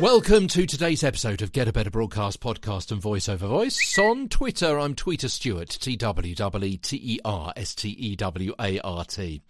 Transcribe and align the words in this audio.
Welcome 0.00 0.48
to 0.48 0.66
today's 0.66 1.04
episode 1.04 1.42
of 1.42 1.52
Get 1.52 1.68
a 1.68 1.72
Better 1.72 1.90
Broadcast 1.90 2.40
podcast 2.40 2.90
and 2.90 3.00
voiceover 3.00 3.48
voice. 3.48 3.98
On 3.98 4.28
Twitter, 4.28 4.78
I'm 4.78 4.94
Tweeter 4.94 5.30
Stewart, 5.30 5.68
T 5.68 5.96
W 5.96 6.34
W 6.34 6.76
T 6.76 7.00
E 7.02 7.20
R 7.24 7.52
S 7.56 7.74
T 7.74 7.90
E 7.90 8.16
W 8.16 8.54
A 8.58 8.80
R 8.80 9.04
T. 9.04 9.42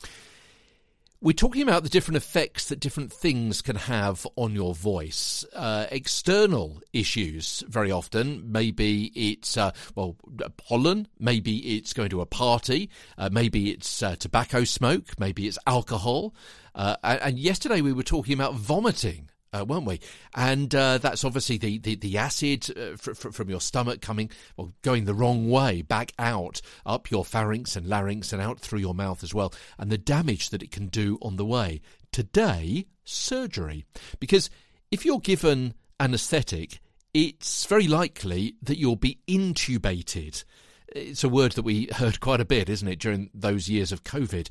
We're 1.24 1.32
talking 1.34 1.62
about 1.62 1.84
the 1.84 1.88
different 1.88 2.16
effects 2.16 2.68
that 2.68 2.80
different 2.80 3.12
things 3.12 3.62
can 3.62 3.76
have 3.76 4.26
on 4.34 4.54
your 4.54 4.74
voice. 4.74 5.44
Uh, 5.54 5.86
external 5.92 6.82
issues, 6.92 7.62
very 7.68 7.92
often. 7.92 8.50
Maybe 8.50 9.12
it's, 9.14 9.56
uh, 9.56 9.70
well, 9.94 10.16
pollen. 10.56 11.06
Maybe 11.20 11.76
it's 11.76 11.92
going 11.92 12.10
to 12.10 12.22
a 12.22 12.26
party. 12.26 12.90
Uh, 13.16 13.28
maybe 13.30 13.70
it's 13.70 14.02
uh, 14.02 14.16
tobacco 14.16 14.64
smoke. 14.64 15.10
Maybe 15.20 15.46
it's 15.46 15.60
alcohol. 15.64 16.34
Uh, 16.74 16.96
and 17.04 17.38
yesterday 17.38 17.82
we 17.82 17.92
were 17.92 18.02
talking 18.02 18.34
about 18.34 18.54
vomiting 18.54 19.28
uh, 19.52 19.64
weren't 19.64 19.86
we? 19.86 20.00
And 20.34 20.74
uh, 20.74 20.98
that's 20.98 21.24
obviously 21.24 21.58
the 21.58 21.78
the, 21.78 21.94
the 21.96 22.18
acid 22.18 22.66
uh, 22.76 22.96
fr- 22.96 23.14
fr- 23.14 23.30
from 23.30 23.50
your 23.50 23.60
stomach 23.60 24.00
coming, 24.00 24.30
well, 24.56 24.72
going 24.82 25.04
the 25.04 25.14
wrong 25.14 25.50
way, 25.50 25.82
back 25.82 26.12
out, 26.18 26.60
up 26.86 27.10
your 27.10 27.24
pharynx 27.24 27.76
and 27.76 27.86
larynx, 27.86 28.32
and 28.32 28.42
out 28.42 28.60
through 28.60 28.80
your 28.80 28.94
mouth 28.94 29.22
as 29.22 29.34
well, 29.34 29.52
and 29.78 29.90
the 29.90 29.98
damage 29.98 30.50
that 30.50 30.62
it 30.62 30.70
can 30.70 30.88
do 30.88 31.18
on 31.22 31.36
the 31.36 31.44
way. 31.44 31.80
Today, 32.12 32.86
surgery, 33.04 33.84
because 34.20 34.50
if 34.90 35.04
you're 35.04 35.20
given 35.20 35.74
anaesthetic, 35.98 36.80
it's 37.14 37.66
very 37.66 37.88
likely 37.88 38.56
that 38.62 38.78
you'll 38.78 38.96
be 38.96 39.18
intubated 39.28 40.44
it's 40.94 41.24
a 41.24 41.28
word 41.28 41.52
that 41.52 41.62
we 41.62 41.88
heard 41.94 42.20
quite 42.20 42.40
a 42.40 42.44
bit, 42.44 42.68
isn't 42.68 42.88
it, 42.88 42.98
during 42.98 43.30
those 43.34 43.68
years 43.68 43.92
of 43.92 44.04
COVID? 44.04 44.48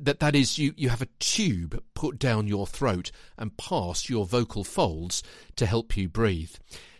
That 0.00 0.20
that 0.20 0.34
is, 0.34 0.58
you, 0.58 0.74
you 0.76 0.88
have 0.88 1.02
a 1.02 1.08
tube 1.18 1.82
put 1.94 2.18
down 2.18 2.48
your 2.48 2.66
throat 2.66 3.10
and 3.36 3.56
past 3.56 4.08
your 4.08 4.26
vocal 4.26 4.64
folds 4.64 5.22
to 5.56 5.66
help 5.66 5.96
you 5.96 6.08
breathe. 6.08 6.54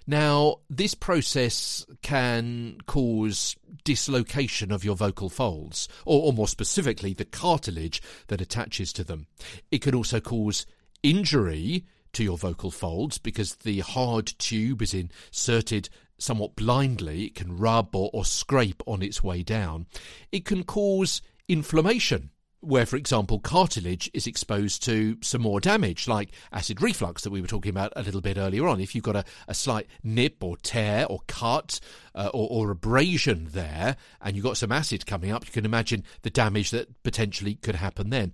Now, 0.06 0.56
this 0.70 0.95
process 0.95 1.84
can 2.00 2.78
cause 2.86 3.56
dislocation 3.84 4.72
of 4.72 4.83
your 4.83 4.97
vocal 4.97 5.28
folds, 5.28 5.86
or, 6.06 6.23
or 6.23 6.33
more 6.33 6.48
specifically, 6.48 7.12
the 7.12 7.27
cartilage 7.27 8.00
that 8.28 8.41
attaches 8.41 8.92
to 8.95 9.05
them. 9.05 9.27
It 9.70 9.83
can 9.83 9.95
also 9.95 10.19
cause 10.19 10.64
injury 11.02 11.84
to 12.12 12.25
your 12.25 12.39
vocal 12.39 12.70
folds 12.70 13.19
because 13.19 13.56
the 13.56 13.81
hard 13.81 14.27
tube 14.39 14.83
is 14.83 14.95
inserted 14.95 15.89
somewhat 16.19 16.56
blindly. 16.56 17.27
It 17.27 17.34
can 17.34 17.56
rub 17.56 17.95
or, 17.95 18.11
or 18.12 18.25
scrape 18.25 18.83
on 18.87 19.03
its 19.03 19.23
way 19.23 19.42
down. 19.42 19.87
It 20.33 20.45
can 20.45 20.64
cause 20.64 21.23
inflammation 21.48 22.31
where, 22.61 22.86
for 22.86 22.97
example, 22.97 23.39
cartilage 23.39 24.11
is 24.12 24.27
exposed 24.27 24.83
to 24.84 25.17
some 25.20 25.42
more 25.42 25.61
damage, 25.61 26.09
like 26.09 26.31
acid 26.53 26.83
reflux 26.83 27.23
that 27.23 27.31
we 27.31 27.41
were 27.41 27.47
talking 27.47 27.70
about 27.70 27.92
a 27.95 28.03
little 28.03 28.20
bit 28.20 28.36
earlier 28.36 28.67
on. 28.67 28.81
If 28.81 28.95
you've 28.95 29.05
got 29.05 29.17
a, 29.17 29.25
a 29.47 29.55
slight 29.55 29.86
nip 30.03 30.42
or 30.42 30.56
tear 30.56 31.06
or 31.06 31.20
cut 31.29 31.79
uh, 32.14 32.31
or, 32.34 32.48
or, 32.51 32.70
abrasion 32.70 33.48
there, 33.53 33.97
and 34.20 34.34
you've 34.34 34.45
got 34.45 34.56
some 34.56 34.73
acid 34.73 35.06
coming 35.06 35.31
up, 35.31 35.47
you 35.47 35.53
can 35.53 35.64
imagine 35.64 36.03
the 36.23 36.31
damage 36.31 36.70
that 36.73 37.03
potentially 37.05 37.55
could 37.55 37.77
happen 37.77 38.11
then. 38.11 38.33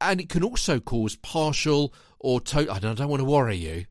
And 0.00 0.20
it 0.20 0.28
can 0.28 0.44
also 0.44 0.80
cause 0.80 1.16
partial 1.16 1.92
or 2.18 2.40
total, 2.40 2.74
I 2.74 2.78
don't 2.78 2.98
want 3.08 3.20
to 3.20 3.24
worry 3.24 3.56
you, 3.56 3.86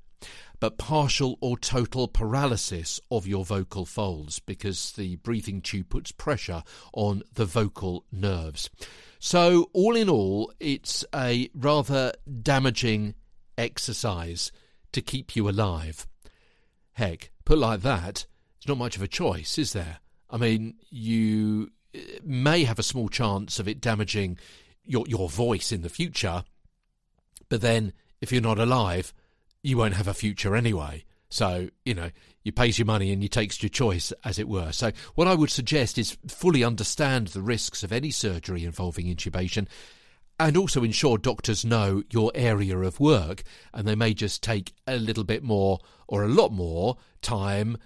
but 0.59 0.77
partial 0.77 1.37
or 1.41 1.57
total 1.57 2.07
paralysis 2.07 2.99
of 3.11 3.27
your 3.27 3.45
vocal 3.45 3.85
folds 3.85 4.39
because 4.39 4.93
the 4.93 5.17
breathing 5.17 5.61
tube 5.61 5.89
puts 5.89 6.11
pressure 6.11 6.63
on 6.93 7.23
the 7.33 7.45
vocal 7.45 8.05
nerves. 8.11 8.69
So, 9.19 9.69
all 9.73 9.95
in 9.95 10.09
all, 10.09 10.51
it's 10.59 11.03
a 11.13 11.49
rather 11.53 12.13
damaging 12.41 13.15
exercise 13.57 14.51
to 14.91 15.01
keep 15.01 15.35
you 15.35 15.49
alive. 15.49 16.07
Heck, 16.93 17.31
put 17.45 17.57
like 17.57 17.81
that, 17.81 18.25
it's 18.57 18.67
not 18.67 18.77
much 18.77 18.95
of 18.95 19.01
a 19.01 19.07
choice, 19.07 19.57
is 19.57 19.73
there? 19.73 19.99
I 20.29 20.37
mean, 20.37 20.75
you 20.89 21.71
eh, 21.93 22.19
may 22.23 22.63
have 22.63 22.79
a 22.79 22.83
small 22.83 23.09
chance 23.09 23.59
of 23.59 23.67
it 23.67 23.81
damaging 23.81 24.37
your 24.87 25.05
your 25.07 25.29
voice 25.29 25.71
in 25.71 25.81
the 25.81 25.89
future, 25.89 26.43
but 27.49 27.61
then 27.61 27.93
if 28.21 28.31
you're 28.31 28.41
not 28.41 28.59
alive, 28.59 29.13
you 29.63 29.77
won't 29.77 29.95
have 29.95 30.07
a 30.07 30.13
future 30.13 30.55
anyway. 30.55 31.03
So, 31.29 31.69
you 31.83 31.93
know, 31.93 32.09
you 32.43 32.51
pays 32.53 32.79
your 32.79 32.85
money 32.85 33.11
and 33.11 33.21
you 33.21 33.27
takes 33.27 33.61
your 33.61 33.69
choice, 33.69 34.13
as 34.23 34.39
it 34.39 34.47
were. 34.47 34.71
So, 34.71 34.91
what 35.15 35.27
I 35.27 35.35
would 35.35 35.49
suggest 35.49 35.97
is 35.97 36.17
fully 36.27 36.63
understand 36.63 37.27
the 37.27 37.41
risks 37.41 37.83
of 37.83 37.91
any 37.91 38.11
surgery 38.11 38.63
involving 38.63 39.07
intubation 39.07 39.67
and 40.39 40.55
also 40.55 40.83
ensure 40.83 41.17
doctors 41.17 41.65
know 41.65 42.03
your 42.11 42.31
area 42.35 42.77
of 42.77 42.99
work 42.99 43.43
and 43.73 43.87
they 43.87 43.95
may 43.95 44.13
just 44.13 44.43
take 44.43 44.73
a 44.85 44.97
little 44.97 45.23
bit 45.23 45.43
more 45.43 45.79
or 46.07 46.23
a 46.23 46.27
lot 46.27 46.51
more 46.51 46.95
time 47.21 47.77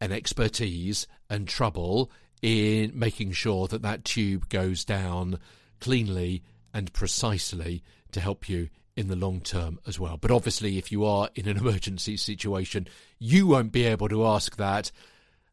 and 0.00 0.12
expertise 0.12 1.06
and 1.30 1.46
trouble 1.46 2.10
in 2.42 2.90
making 2.92 3.30
sure 3.30 3.68
that 3.68 3.82
that 3.82 4.04
tube 4.04 4.48
goes 4.48 4.84
down 4.84 5.38
cleanly 5.82 6.44
and 6.72 6.92
precisely 6.92 7.82
to 8.12 8.20
help 8.20 8.48
you 8.48 8.68
in 8.96 9.08
the 9.08 9.16
long 9.16 9.40
term 9.40 9.80
as 9.84 9.98
well. 9.98 10.16
But 10.16 10.30
obviously, 10.30 10.78
if 10.78 10.92
you 10.92 11.04
are 11.04 11.28
in 11.34 11.48
an 11.48 11.56
emergency 11.58 12.16
situation, 12.16 12.86
you 13.18 13.48
won't 13.48 13.72
be 13.72 13.84
able 13.84 14.08
to 14.08 14.24
ask 14.24 14.56
that, 14.56 14.92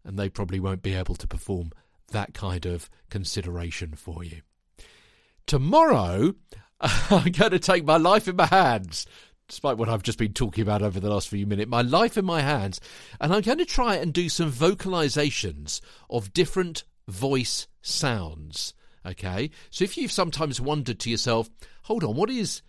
and 0.05 0.19
they 0.19 0.29
probably 0.29 0.59
won't 0.59 0.83
be 0.83 0.93
able 0.93 1.15
to 1.15 1.27
perform 1.27 1.71
that 2.11 2.35
kind 2.35 2.67
of 2.67 2.91
consideration 3.09 3.95
for 3.95 4.23
you. 4.23 4.41
Tomorrow, 5.47 6.35
I'm 6.79 7.31
going 7.31 7.51
to 7.51 7.59
take 7.59 7.85
my 7.85 7.97
life 7.97 8.27
in 8.27 8.35
my 8.35 8.45
hands. 8.45 9.07
Despite 9.47 9.77
what 9.77 9.89
I've 9.89 10.03
just 10.03 10.19
been 10.19 10.33
talking 10.33 10.61
about 10.61 10.83
over 10.83 10.99
the 10.99 11.09
last 11.09 11.27
few 11.27 11.47
minutes, 11.47 11.71
my 11.71 11.81
life 11.81 12.19
in 12.19 12.25
my 12.25 12.41
hands, 12.41 12.79
and 13.19 13.33
I'm 13.33 13.41
going 13.41 13.57
to 13.57 13.65
try 13.65 13.95
and 13.95 14.13
do 14.13 14.29
some 14.29 14.51
vocalizations 14.51 15.81
of 16.07 16.33
different 16.33 16.83
voice 17.07 17.65
sounds. 17.81 18.75
Okay, 19.05 19.49
so 19.69 19.83
if 19.83 19.97
you've 19.97 20.11
sometimes 20.11 20.59
wondered 20.59 20.99
to 20.99 21.09
yourself, 21.09 21.49
hold 21.83 22.03
on, 22.03 22.15
what 22.15 22.29
is 22.29 22.61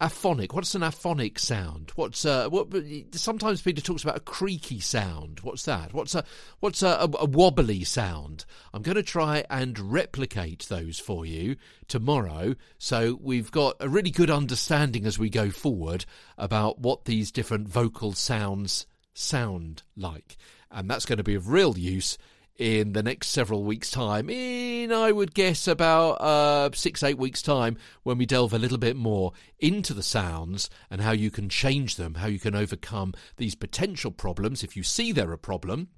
aphonic. 0.00 0.54
What's 0.54 0.74
an 0.74 0.82
aphonic 0.82 1.38
sound? 1.38 1.92
What's 1.96 2.24
uh, 2.24 2.48
what? 2.48 2.68
Sometimes 3.12 3.62
Peter 3.62 3.80
talks 3.80 4.02
about 4.02 4.16
a 4.16 4.20
creaky 4.20 4.80
sound. 4.80 5.40
What's 5.40 5.64
that? 5.64 5.92
What's 5.92 6.14
a 6.14 6.24
what's 6.60 6.82
a, 6.82 6.88
a, 6.88 7.10
a 7.20 7.26
wobbly 7.26 7.84
sound? 7.84 8.44
I'm 8.72 8.82
going 8.82 8.96
to 8.96 9.02
try 9.02 9.44
and 9.50 9.78
replicate 9.78 10.66
those 10.68 10.98
for 10.98 11.26
you 11.26 11.56
tomorrow, 11.88 12.54
so 12.78 13.18
we've 13.20 13.50
got 13.50 13.76
a 13.80 13.88
really 13.88 14.10
good 14.10 14.30
understanding 14.30 15.06
as 15.06 15.18
we 15.18 15.30
go 15.30 15.50
forward 15.50 16.04
about 16.36 16.78
what 16.78 17.04
these 17.04 17.32
different 17.32 17.68
vocal 17.68 18.12
sounds 18.12 18.86
sound 19.14 19.82
like, 19.96 20.36
and 20.70 20.88
that's 20.88 21.06
going 21.06 21.18
to 21.18 21.24
be 21.24 21.34
of 21.34 21.48
real 21.48 21.76
use 21.76 22.18
in 22.58 22.92
the 22.92 23.02
next 23.04 23.28
several 23.28 23.62
weeks' 23.62 23.90
time, 23.90 24.28
in 24.28 24.92
I 24.92 25.12
would 25.12 25.32
guess 25.32 25.68
about 25.68 26.14
uh, 26.14 26.70
six, 26.74 27.02
eight 27.04 27.16
weeks' 27.16 27.40
time, 27.40 27.78
when 28.02 28.18
we 28.18 28.26
delve 28.26 28.52
a 28.52 28.58
little 28.58 28.78
bit 28.78 28.96
more 28.96 29.32
into 29.60 29.94
the 29.94 30.02
sounds 30.02 30.68
and 30.90 31.00
how 31.00 31.12
you 31.12 31.30
can 31.30 31.48
change 31.48 31.94
them, 31.96 32.14
how 32.14 32.26
you 32.26 32.40
can 32.40 32.56
overcome 32.56 33.14
these 33.36 33.54
potential 33.54 34.10
problems 34.10 34.64
if 34.64 34.76
you 34.76 34.82
see 34.82 35.12
they're 35.12 35.32
a 35.32 35.38
problem 35.38 35.88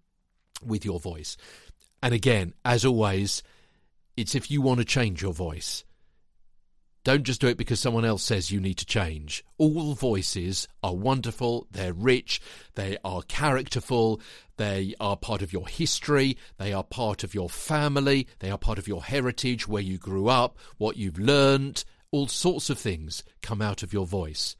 with 0.62 0.84
your 0.84 1.00
voice. 1.00 1.38
And 2.02 2.12
again, 2.12 2.52
as 2.64 2.84
always, 2.84 3.42
it's 4.16 4.34
if 4.34 4.50
you 4.50 4.60
want 4.60 4.78
to 4.80 4.84
change 4.84 5.22
your 5.22 5.32
voice. 5.32 5.84
Don't 7.02 7.22
just 7.22 7.40
do 7.40 7.46
it 7.46 7.56
because 7.56 7.80
someone 7.80 8.04
else 8.04 8.22
says 8.22 8.50
you 8.50 8.60
need 8.60 8.76
to 8.78 8.84
change. 8.84 9.42
All 9.56 9.94
voices 9.94 10.68
are 10.82 10.94
wonderful, 10.94 11.66
they're 11.70 11.94
rich, 11.94 12.42
they 12.74 12.98
are 13.02 13.22
characterful, 13.22 14.20
they 14.58 14.94
are 15.00 15.16
part 15.16 15.40
of 15.40 15.52
your 15.52 15.66
history, 15.66 16.36
they 16.58 16.74
are 16.74 16.84
part 16.84 17.24
of 17.24 17.34
your 17.34 17.48
family, 17.48 18.26
they 18.40 18.50
are 18.50 18.58
part 18.58 18.78
of 18.78 18.86
your 18.86 19.02
heritage, 19.02 19.66
where 19.66 19.82
you 19.82 19.96
grew 19.96 20.28
up, 20.28 20.58
what 20.76 20.96
you've 20.96 21.18
learned. 21.18 21.84
All 22.10 22.26
sorts 22.26 22.68
of 22.68 22.78
things 22.78 23.24
come 23.40 23.62
out 23.62 23.82
of 23.82 23.94
your 23.94 24.06
voice. 24.06 24.56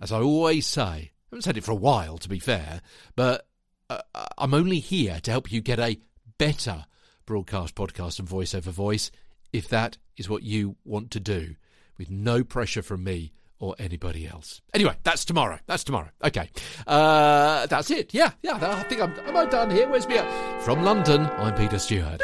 As 0.00 0.10
I 0.10 0.20
always 0.20 0.66
say, 0.66 0.82
I 0.82 1.10
haven't 1.30 1.42
said 1.42 1.56
it 1.56 1.64
for 1.64 1.72
a 1.72 1.76
while, 1.76 2.18
to 2.18 2.28
be 2.28 2.40
fair, 2.40 2.80
but 3.14 3.46
uh, 3.88 4.00
I'm 4.36 4.54
only 4.54 4.80
here 4.80 5.20
to 5.20 5.30
help 5.30 5.52
you 5.52 5.60
get 5.60 5.78
a 5.78 6.00
better 6.38 6.86
broadcast, 7.26 7.76
podcast, 7.76 8.18
and 8.18 8.26
voiceover 8.26 8.72
voice 8.72 9.12
if 9.52 9.68
that 9.68 9.98
is 10.16 10.28
what 10.28 10.42
you 10.42 10.76
want 10.84 11.10
to 11.12 11.20
do, 11.20 11.54
with 11.98 12.10
no 12.10 12.42
pressure 12.44 12.82
from 12.82 13.04
me 13.04 13.32
or 13.58 13.74
anybody 13.78 14.26
else. 14.26 14.62
Anyway, 14.72 14.96
that's 15.02 15.24
tomorrow. 15.24 15.58
That's 15.66 15.84
tomorrow. 15.84 16.08
Okay. 16.24 16.50
Uh, 16.86 17.66
that's 17.66 17.90
it. 17.90 18.14
Yeah, 18.14 18.32
yeah. 18.42 18.56
I 18.56 18.82
think 18.84 19.02
I'm, 19.02 19.12
am 19.20 19.36
I 19.36 19.44
done 19.44 19.70
here? 19.70 19.88
Where's 19.88 20.08
me? 20.08 20.18
From 20.60 20.82
London, 20.82 21.26
I'm 21.26 21.54
Peter 21.54 21.78
Stewart. 21.78 22.22